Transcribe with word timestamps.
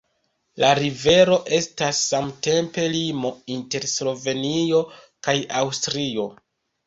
La 0.61 0.69
rivero 0.77 1.35
estas 1.57 1.99
samtempe 2.05 2.85
limo 2.95 3.31
inter 3.57 3.85
Slovenio 3.93 4.81
kaj 5.27 5.37
Aŭstrio. 5.61 6.27